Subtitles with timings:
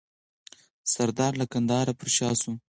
[0.93, 2.51] سردار له کندهار پر شا سو.